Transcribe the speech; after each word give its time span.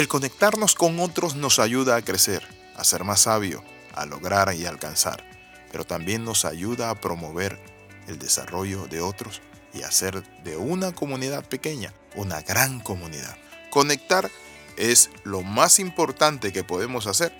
El 0.00 0.08
conectarnos 0.08 0.76
con 0.76 0.98
otros 0.98 1.36
nos 1.36 1.58
ayuda 1.58 1.96
a 1.96 2.00
crecer, 2.00 2.42
a 2.74 2.84
ser 2.84 3.04
más 3.04 3.20
sabio, 3.20 3.62
a 3.94 4.06
lograr 4.06 4.54
y 4.54 4.64
alcanzar, 4.64 5.22
pero 5.70 5.84
también 5.84 6.24
nos 6.24 6.46
ayuda 6.46 6.88
a 6.88 6.98
promover 6.98 7.60
el 8.08 8.18
desarrollo 8.18 8.86
de 8.86 9.02
otros 9.02 9.42
y 9.74 9.82
hacer 9.82 10.24
de 10.42 10.56
una 10.56 10.92
comunidad 10.92 11.44
pequeña 11.44 11.92
una 12.14 12.40
gran 12.40 12.80
comunidad. 12.80 13.36
Conectar 13.68 14.30
es 14.78 15.10
lo 15.24 15.42
más 15.42 15.78
importante 15.78 16.50
que 16.50 16.64
podemos 16.64 17.06
hacer 17.06 17.34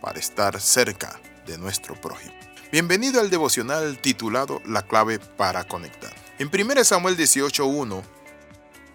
para 0.00 0.18
estar 0.18 0.60
cerca 0.60 1.20
de 1.46 1.58
nuestro 1.58 1.94
prójimo. 1.94 2.34
Bienvenido 2.72 3.20
al 3.20 3.30
devocional 3.30 3.98
titulado 3.98 4.60
La 4.66 4.82
clave 4.82 5.20
para 5.20 5.62
conectar. 5.62 6.12
En 6.40 6.50
1 6.52 6.82
Samuel 6.82 7.16
18.1, 7.16 8.02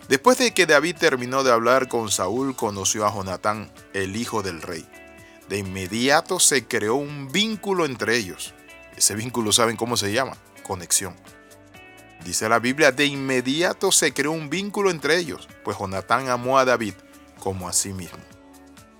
después 0.08 0.38
de 0.38 0.54
que 0.54 0.66
David 0.66 0.96
terminó 0.98 1.44
de 1.44 1.52
hablar 1.52 1.88
con 1.88 2.12
Saúl, 2.12 2.56
conoció 2.56 3.06
a 3.06 3.14
Jonatán, 3.14 3.72
el 3.94 4.16
hijo 4.16 4.44
del 4.44 4.62
rey. 4.62 4.86
De 5.50 5.58
inmediato 5.58 6.40
se 6.40 6.66
creó 6.66 6.96
un 6.96 7.32
vínculo 7.32 7.86
entre 7.86 8.18
ellos. 8.18 8.54
Ese 8.96 9.16
vínculo, 9.16 9.52
¿saben 9.52 9.78
cómo 9.78 9.98
se 9.98 10.12
llama? 10.12 10.38
Conexión. 10.64 11.16
Dice 12.24 12.50
la 12.50 12.60
Biblia, 12.60 12.92
de 12.92 13.06
inmediato 13.06 13.92
se 13.92 14.14
creó 14.14 14.32
un 14.32 14.50
vínculo 14.50 14.90
entre 14.90 15.18
ellos, 15.18 15.48
pues 15.64 15.78
Jonatán 15.78 16.30
amó 16.30 16.58
a 16.58 16.66
David 16.66 16.96
como 17.40 17.70
a 17.70 17.74
sí 17.74 17.94
mismo. 17.94 18.18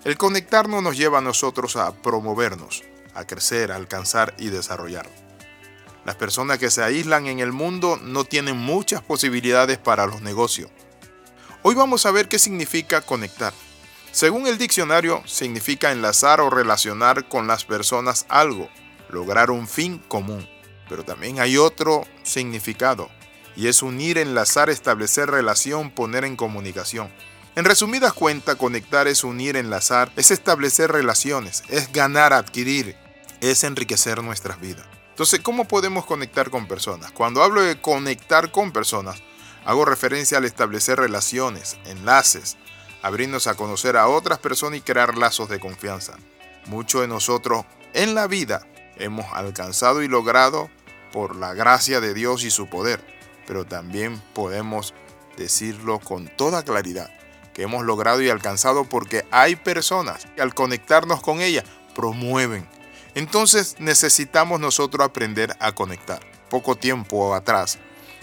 El 0.04 0.18
conectarnos 0.18 0.84
nos 0.84 0.96
lleva 0.96 1.18
a 1.18 1.22
nosotros 1.22 1.76
a 1.78 1.92
promovernos, 1.92 2.84
a 3.16 3.26
crecer, 3.26 3.72
a 3.72 3.76
alcanzar 3.76 4.36
y 4.38 4.50
desarrollar. 4.50 5.10
Las 6.06 6.16
personas 6.16 6.60
que 6.60 6.70
se 6.70 6.84
aíslan 6.84 7.26
en 7.26 7.40
el 7.40 7.52
mundo 7.52 7.98
no 7.98 8.26
tienen 8.26 8.56
muchas 8.56 9.02
posibilidades 9.02 9.80
para 9.80 10.06
los 10.06 10.22
negocios. 10.22 10.70
Hoy 11.68 11.74
vamos 11.74 12.06
a 12.06 12.12
ver 12.12 12.28
qué 12.28 12.38
significa 12.38 13.02
conectar. 13.02 13.52
Según 14.12 14.46
el 14.46 14.60
diccionario, 14.60 15.24
significa 15.26 15.92
enlazar 15.92 16.40
o 16.40 16.52
relacionar 16.52 17.28
con 17.28 17.48
las 17.48 17.66
personas 17.66 18.28
algo, 18.30 18.70
lograr 19.10 19.50
un 19.50 19.68
fin 19.68 19.98
común. 20.08 20.48
Pero 20.88 21.04
también 21.04 21.40
hay 21.40 21.58
otro 21.58 22.06
significado, 22.22 23.10
y 23.56 23.66
es 23.66 23.82
unir, 23.82 24.20
enlazar, 24.20 24.70
establecer 24.70 25.32
relación, 25.32 25.90
poner 25.90 26.24
en 26.24 26.36
comunicación. 26.36 27.10
En 27.56 27.66
resumidas 27.66 28.14
cuentas, 28.14 28.58
conectar 28.58 29.08
es 29.08 29.24
unir, 29.24 29.58
enlazar, 29.58 30.12
es 30.18 30.30
establecer 30.30 30.92
relaciones, 30.92 31.64
es 31.70 31.92
ganar, 31.92 32.32
adquirir, 32.32 32.96
es 33.42 33.64
enriquecer 33.64 34.22
nuestras 34.22 34.62
vidas. 34.62 34.86
Entonces, 35.10 35.40
¿cómo 35.40 35.66
podemos 35.66 36.06
conectar 36.06 36.52
con 36.52 36.68
personas? 36.68 37.12
Cuando 37.12 37.42
hablo 37.42 37.64
de 37.64 37.82
conectar 37.82 38.52
con 38.52 38.72
personas, 38.72 39.20
hago 39.66 39.84
referencia 39.84 40.38
al 40.38 40.46
establecer 40.46 41.00
relaciones, 41.00 41.78
enlaces, 41.86 42.58
abrirnos 43.02 43.48
a 43.48 43.56
conocer 43.56 43.98
a 43.98 44.08
otras 44.08 44.40
personas 44.40 44.80
y 44.80 44.82
crear 44.82 45.18
lazos 45.18 45.50
de 45.50 45.60
confianza. 45.60 46.16
Muchos 46.68 47.02
de 47.02 47.08
nosotros 47.08 47.66
en 47.94 48.16
la 48.16 48.28
vida 48.28 48.66
hemos 48.98 49.26
alcanzado 49.34 50.02
y 50.02 50.08
logrado 50.08 50.70
por 51.12 51.36
la 51.36 51.54
gracia 51.54 52.00
de 52.00 52.14
Dios 52.14 52.44
y 52.44 52.52
su 52.52 52.68
poder, 52.68 53.06
pero 53.48 53.66
también 53.66 54.22
podemos 54.34 54.94
decirlo 55.38 56.00
con 56.00 56.28
toda 56.28 56.64
claridad 56.64 57.10
que 57.54 57.64
hemos 57.64 57.86
logrado 57.86 58.22
y 58.22 58.30
alcanzado 58.30 58.84
porque 58.84 59.26
hay 59.32 59.56
personas 59.56 60.28
que 60.36 60.42
al 60.42 60.54
conectarnos 60.54 61.22
con 61.22 61.42
ellas 61.42 61.64
promueven. 61.96 62.68
Entonces 63.16 63.78
necesitamos 63.80 64.60
nosotros 64.60 65.06
aprender 65.06 65.56
a 65.60 65.72
conectar. 65.72 66.20
Poco 66.50 66.76
tiempo 66.76 67.34
atrás 67.34 67.80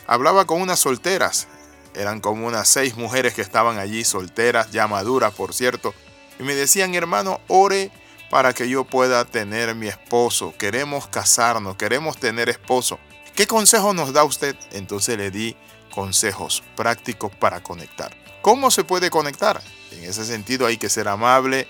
hablaba 0.07 0.47
con 0.47 0.61
unas 0.61 0.81
solteras, 0.81 1.49
eran 1.95 2.21
como 2.21 2.47
unas 2.47 2.69
seis 2.69 2.97
mujeres 2.97 3.35
que 3.35 3.43
estaban 3.43 3.79
allí 3.79 4.05
solteras, 4.05 4.71
ya 4.71 4.87
maduras 4.87 5.35
por 5.35 5.55
cierto, 5.55 5.95
y 6.39 6.43
me 6.43 6.55
decían 6.55 6.95
hermano, 6.95 7.41
ore 7.49 7.91
para 8.31 8.55
que 8.55 8.67
yo 8.67 8.85
pueda 8.85 9.27
tener 9.27 9.75
mi 9.75 9.89
esposo. 9.89 10.55
Queremos 10.57 11.07
casarnos, 11.07 11.77
queremos 11.77 12.17
tener 12.17 12.49
esposo. 12.49 12.99
¿Qué 13.35 13.47
consejo 13.47 13.93
nos 13.93 14.15
da 14.15 14.25
usted? 14.25 14.57
Entonces 14.71 15.19
le 15.19 15.31
di 15.31 15.55
consejos 15.91 16.63
prácticos 16.75 17.31
para 17.37 17.63
conectar. 17.63 18.17
¿Cómo 18.41 18.71
se 18.71 18.85
puede 18.85 19.11
conectar? 19.11 19.63
En 19.91 20.05
ese 20.05 20.25
sentido 20.25 20.67
hay 20.67 20.79
que 20.79 20.89
ser 20.89 21.09
amable. 21.09 21.69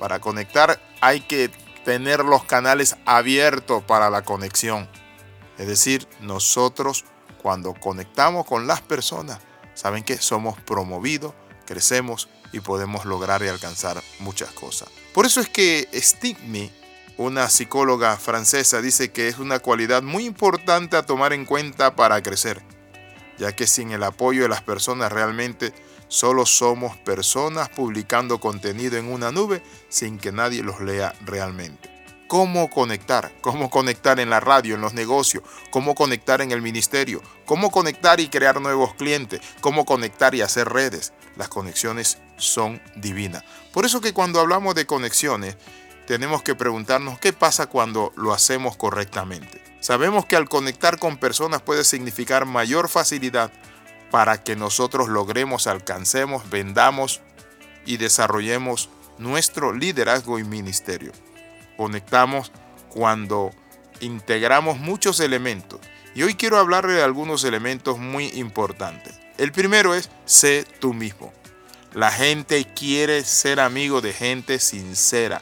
Para 0.00 0.18
conectar 0.18 0.80
hay 1.00 1.20
que 1.20 1.48
tener 1.84 2.24
los 2.24 2.44
canales 2.44 2.96
abiertos 3.06 3.84
para 3.84 4.10
la 4.10 4.22
conexión. 4.22 4.88
Es 5.58 5.68
decir, 5.68 6.08
nosotros 6.20 7.04
cuando 7.42 7.74
conectamos 7.74 8.46
con 8.46 8.66
las 8.66 8.80
personas, 8.80 9.38
saben 9.74 10.04
que 10.04 10.18
somos 10.18 10.60
promovidos, 10.60 11.34
crecemos 11.66 12.28
y 12.52 12.60
podemos 12.60 13.04
lograr 13.04 13.42
y 13.42 13.48
alcanzar 13.48 14.02
muchas 14.18 14.50
cosas. 14.52 14.88
Por 15.14 15.26
eso 15.26 15.40
es 15.40 15.48
que 15.48 15.88
Stigmy, 15.94 16.70
una 17.16 17.48
psicóloga 17.48 18.16
francesa, 18.16 18.80
dice 18.80 19.12
que 19.12 19.28
es 19.28 19.38
una 19.38 19.58
cualidad 19.58 20.02
muy 20.02 20.26
importante 20.26 20.96
a 20.96 21.06
tomar 21.06 21.32
en 21.32 21.44
cuenta 21.44 21.96
para 21.96 22.22
crecer, 22.22 22.62
ya 23.38 23.54
que 23.54 23.66
sin 23.66 23.90
el 23.92 24.02
apoyo 24.02 24.42
de 24.42 24.48
las 24.48 24.62
personas 24.62 25.12
realmente 25.12 25.72
solo 26.08 26.44
somos 26.44 26.96
personas 26.96 27.68
publicando 27.68 28.40
contenido 28.40 28.98
en 28.98 29.06
una 29.06 29.30
nube 29.30 29.62
sin 29.88 30.18
que 30.18 30.32
nadie 30.32 30.62
los 30.62 30.80
lea 30.80 31.14
realmente. 31.24 31.89
¿Cómo 32.30 32.70
conectar? 32.70 33.32
¿Cómo 33.40 33.70
conectar 33.70 34.20
en 34.20 34.30
la 34.30 34.38
radio, 34.38 34.76
en 34.76 34.80
los 34.80 34.94
negocios? 34.94 35.42
¿Cómo 35.72 35.96
conectar 35.96 36.40
en 36.40 36.52
el 36.52 36.62
ministerio? 36.62 37.20
¿Cómo 37.44 37.72
conectar 37.72 38.20
y 38.20 38.28
crear 38.28 38.60
nuevos 38.60 38.94
clientes? 38.94 39.40
¿Cómo 39.60 39.84
conectar 39.84 40.32
y 40.36 40.40
hacer 40.40 40.68
redes? 40.68 41.12
Las 41.36 41.48
conexiones 41.48 42.18
son 42.36 42.80
divinas. 42.94 43.42
Por 43.72 43.84
eso 43.84 44.00
que 44.00 44.12
cuando 44.14 44.38
hablamos 44.38 44.76
de 44.76 44.86
conexiones, 44.86 45.56
tenemos 46.06 46.44
que 46.44 46.54
preguntarnos 46.54 47.18
qué 47.18 47.32
pasa 47.32 47.66
cuando 47.66 48.12
lo 48.14 48.32
hacemos 48.32 48.76
correctamente. 48.76 49.60
Sabemos 49.80 50.24
que 50.24 50.36
al 50.36 50.48
conectar 50.48 51.00
con 51.00 51.16
personas 51.16 51.62
puede 51.62 51.82
significar 51.82 52.46
mayor 52.46 52.88
facilidad 52.88 53.50
para 54.12 54.44
que 54.44 54.54
nosotros 54.54 55.08
logremos, 55.08 55.66
alcancemos, 55.66 56.48
vendamos 56.48 57.22
y 57.86 57.96
desarrollemos 57.96 58.88
nuestro 59.18 59.72
liderazgo 59.72 60.38
y 60.38 60.44
ministerio. 60.44 61.10
Conectamos 61.80 62.52
cuando 62.90 63.52
integramos 64.02 64.78
muchos 64.78 65.18
elementos. 65.18 65.80
Y 66.14 66.24
hoy 66.24 66.34
quiero 66.34 66.58
hablarle 66.58 66.92
de 66.92 67.02
algunos 67.02 67.42
elementos 67.42 67.98
muy 67.98 68.26
importantes. 68.34 69.18
El 69.38 69.50
primero 69.50 69.94
es 69.94 70.10
sé 70.26 70.66
tú 70.78 70.92
mismo. 70.92 71.32
La 71.94 72.10
gente 72.10 72.66
quiere 72.66 73.24
ser 73.24 73.60
amigo 73.60 74.02
de 74.02 74.12
gente 74.12 74.58
sincera, 74.58 75.40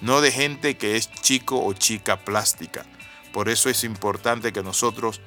no 0.00 0.20
de 0.20 0.32
gente 0.32 0.76
que 0.76 0.96
es 0.96 1.08
chico 1.08 1.64
o 1.64 1.72
chica 1.72 2.16
plástica. 2.16 2.84
Por 3.32 3.48
eso 3.48 3.70
es 3.70 3.84
importante 3.84 4.52
que 4.52 4.64
nosotros 4.64 5.20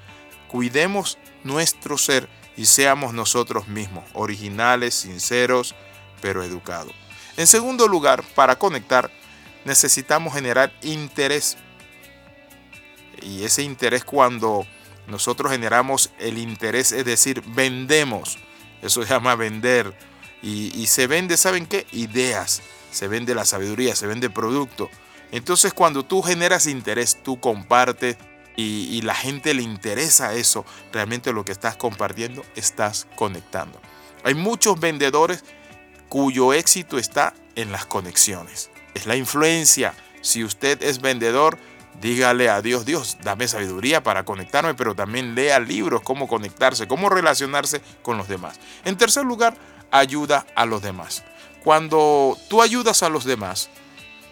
cuidemos 0.49 1.17
nuestro 1.45 1.97
ser 1.97 2.27
y 2.57 2.65
seamos 2.65 3.13
nosotros 3.13 3.69
mismos, 3.69 4.03
originales, 4.11 4.93
sinceros, 4.93 5.73
pero 6.19 6.43
educados. 6.43 6.91
En 7.37 7.47
segundo 7.47 7.87
lugar, 7.87 8.25
para 8.35 8.57
conectar, 8.57 9.09
necesitamos 9.69 10.33
generar 10.33 10.73
interés. 10.81 11.55
Y 13.21 13.43
ese 13.43 13.61
interés 13.61 14.03
cuando 14.03 14.65
nosotros 15.07 15.51
generamos 15.51 16.09
el 16.17 16.39
interés, 16.39 16.91
es 16.91 17.05
decir, 17.05 17.43
vendemos. 17.45 18.39
Eso 18.81 19.03
se 19.03 19.09
llama 19.09 19.35
vender 19.35 19.93
y, 20.41 20.87
se 20.87 21.05
vende, 21.05 21.37
¿saben 21.37 21.67
qué? 21.67 21.85
Ideas, 21.91 22.61
se 22.91 23.07
vende 23.07 23.35
la 23.35 23.45
sabiduría, 23.45 23.95
se 23.95 24.07
vende 24.07 24.29
producto. 24.29 24.89
Entonces 25.31 25.73
cuando 25.73 26.03
tú 26.03 26.23
generas 26.23 26.65
interés, 26.65 27.21
tú 27.21 27.39
compartes 27.39 28.17
y, 28.55 28.87
y, 28.97 29.01
la 29.01 29.13
gente 29.13 29.53
le 29.53 29.61
interesa 29.61 30.33
eso, 30.33 30.65
realmente 30.91 31.31
lo 31.31 31.45
que 31.45 31.51
estás 31.51 31.75
compartiendo, 31.75 32.43
estás 32.55 33.05
conectando. 33.15 33.79
Hay 34.23 34.33
muchos 34.33 34.79
vendedores 34.79 35.43
cuyo 36.07 36.53
éxito 36.53 36.97
está 36.97 37.35
en 37.55 37.71
las 37.71 37.85
conexiones. 37.85 38.71
Es 38.93 39.05
la 39.05 39.15
influencia. 39.15 39.93
Si 40.21 40.43
usted 40.43 40.81
es 40.83 41.01
vendedor, 41.01 41.57
dígale 42.01 42.49
a 42.49 42.61
Dios, 42.61 42.85
Dios, 42.85 43.17
dame 43.23 43.47
sabiduría 43.47 44.03
para 44.03 44.25
conectarme, 44.25 44.73
pero 44.73 44.95
también 44.95 45.35
lea 45.35 45.59
libros, 45.59 46.01
cómo 46.01 46.27
conectarse, 46.27 46.87
cómo 46.87 47.09
relacionarse 47.09 47.81
con 48.01 48.17
los 48.17 48.27
demás. 48.27 48.59
En 48.85 48.97
tercer 48.97 49.25
lugar, 49.25 49.55
ayuda 49.91 50.45
a 50.55 50.65
los 50.65 50.81
demás. 50.81 51.23
Cuando 51.63 52.37
tú 52.49 52.61
ayudas 52.61 53.03
a 53.03 53.09
los 53.09 53.25
demás, 53.25 53.69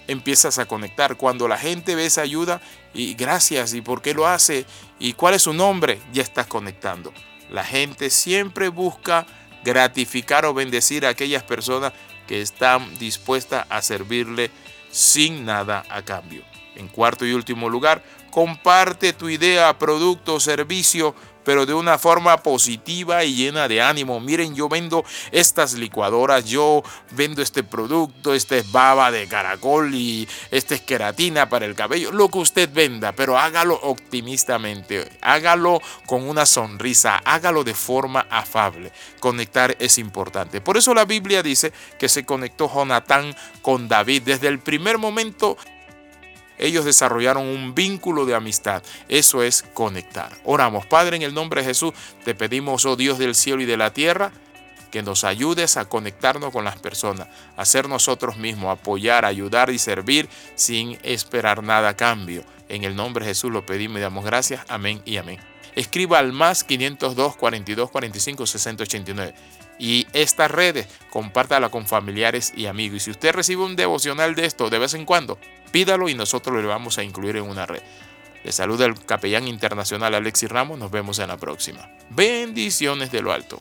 empiezas 0.08 0.60
a 0.60 0.66
conectar. 0.66 1.18
Cuando 1.18 1.48
la 1.48 1.58
gente 1.58 1.96
ve 1.96 2.06
esa 2.06 2.22
ayuda 2.22 2.62
y 2.94 3.14
gracias 3.16 3.74
y 3.74 3.82
por 3.82 4.02
qué 4.02 4.14
lo 4.14 4.28
hace 4.28 4.66
y 5.00 5.14
cuál 5.14 5.34
es 5.34 5.44
su 5.44 5.54
nombre, 5.54 6.00
ya 6.14 6.24
estás 6.24 6.48
conectando. 6.48 7.14
La 7.50 7.64
gente 7.64 8.10
siempre 8.10 8.70
busca 8.70 9.26
gratificar 9.64 10.46
o 10.46 10.54
bendecir 10.54 11.06
a 11.06 11.10
aquellas 11.10 11.44
personas 11.44 11.94
que 12.28 12.42
están 12.42 12.98
dispuestas 13.00 13.66
a 13.70 13.82
servirle 13.82 14.52
sin 14.92 15.46
nada 15.46 15.84
a 15.90 16.04
cambio. 16.04 16.44
En 16.76 16.88
cuarto 16.88 17.26
y 17.26 17.34
último 17.34 17.70
lugar, 17.70 18.04
comparte 18.30 19.14
tu 19.14 19.30
idea, 19.30 19.78
producto 19.80 20.36
o 20.36 20.40
servicio 20.40 21.16
pero 21.48 21.66
de 21.66 21.74
una 21.74 21.98
forma 21.98 22.36
positiva 22.44 23.24
y 23.24 23.34
llena 23.34 23.70
de 23.70 23.82
ánimo. 23.82 24.20
Miren, 24.20 24.54
yo 24.54 24.68
vendo 24.68 25.06
estas 25.32 25.76
licuadoras, 25.76 26.44
yo 26.44 26.84
vendo 27.12 27.42
este 27.42 27.64
producto, 27.64 28.34
este 28.34 28.58
es 28.58 28.70
baba 28.70 29.12
de 29.12 29.30
caracol 29.30 29.96
y 29.96 30.28
este 30.52 30.76
es 30.76 30.82
queratina 30.82 31.48
para 31.48 31.66
el 31.66 31.74
cabello, 31.74 32.12
lo 32.12 32.28
que 32.28 32.40
usted 32.40 32.70
venda, 32.74 33.14
pero 33.14 33.40
hágalo 33.40 33.80
optimistamente, 33.82 35.10
hágalo 35.22 35.82
con 36.06 36.28
una 36.28 36.46
sonrisa, 36.46 37.22
hágalo 37.24 37.64
de 37.64 37.76
forma 37.76 38.28
afable. 38.30 38.92
Conectar 39.22 39.78
es 39.80 40.00
importante. 40.00 40.60
Por 40.60 40.76
eso 40.76 40.94
la 40.94 41.06
Biblia 41.06 41.42
dice 41.44 41.72
que 41.98 42.10
se 42.10 42.26
conectó 42.26 42.70
Jonatán 42.70 43.34
con 43.62 43.88
David 43.88 44.24
desde 44.24 44.50
el 44.50 44.60
primer 44.60 44.98
momento 44.98 45.56
ellos 46.58 46.86
desarrollaron 46.86 47.46
un 47.46 47.76
vínculo 47.76 48.26
de 48.26 48.36
amistad. 48.36 48.84
Eso 49.10 49.44
es 49.44 49.64
conectar. 49.74 50.32
Oramos, 50.44 50.86
Padre, 50.86 51.18
en 51.18 51.22
el 51.22 51.34
nombre 51.34 51.62
de 51.62 51.68
Jesús, 51.68 51.94
te 52.24 52.36
pedimos, 52.36 52.86
oh 52.86 52.96
Dios 52.96 53.18
del 53.18 53.36
cielo 53.36 53.62
y 53.62 53.66
de 53.66 53.78
la 53.78 53.94
tierra, 53.94 54.32
que 54.92 55.04
nos 55.04 55.24
ayudes 55.24 55.78
a 55.78 55.86
conectarnos 55.86 56.52
con 56.52 56.64
las 56.64 56.80
personas, 56.80 57.28
a 57.56 57.66
ser 57.66 57.90
nosotros 57.90 58.38
mismos, 58.38 58.78
apoyar, 58.78 59.26
ayudar 59.26 59.70
y 59.70 59.80
servir 59.80 60.30
sin 60.56 60.98
esperar 61.04 61.64
nada 61.64 61.90
a 61.90 61.98
cambio. 61.98 62.44
En 62.70 62.84
el 62.84 62.96
nombre 62.96 63.26
de 63.26 63.32
Jesús 63.32 63.52
lo 63.52 63.66
pedimos 63.66 63.98
y 63.98 64.02
damos 64.02 64.26
gracias. 64.26 64.64
Amén 64.68 65.02
y 65.06 65.18
amén. 65.18 65.40
Escriba 65.76 66.18
al 66.20 66.34
más 66.34 66.64
502 66.64 67.36
42 67.36 67.92
45 67.92 68.46
60 68.48 68.84
89 68.84 69.34
y 69.80 70.08
estas 70.14 70.50
redes 70.50 70.88
compártala 71.12 71.70
con 71.70 71.86
familiares 71.86 72.54
y 72.56 72.66
amigos. 72.66 72.98
Y 72.98 73.00
si 73.02 73.12
usted 73.12 73.34
recibe 73.34 73.64
un 73.64 73.76
devocional 73.76 74.36
de 74.36 74.46
esto 74.46 74.70
de 74.70 74.80
vez 74.80 74.94
en 74.94 75.06
cuando, 75.06 75.38
pídalo 75.72 76.10
y 76.10 76.16
nosotros 76.16 76.62
lo 76.62 76.68
vamos 76.68 76.98
a 76.98 77.04
incluir 77.04 77.38
en 77.38 77.44
una 77.44 77.66
red. 77.66 77.82
Le 78.44 78.52
saluda 78.52 78.86
el 78.86 79.06
capellán 79.06 79.48
internacional 79.48 80.16
Alexis 80.16 80.50
Ramos. 80.50 80.80
Nos 80.80 80.92
vemos 80.92 81.20
en 81.20 81.28
la 81.28 81.38
próxima. 81.38 81.90
Bendiciones 82.10 83.12
de 83.12 83.22
lo 83.22 83.34
alto. 83.34 83.60